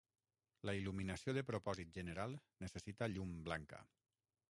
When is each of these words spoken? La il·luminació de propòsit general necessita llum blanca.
La 0.69 0.73
il·luminació 0.79 1.35
de 1.39 1.45
propòsit 1.51 1.93
general 1.99 2.37
necessita 2.67 3.13
llum 3.15 3.41
blanca. 3.51 3.87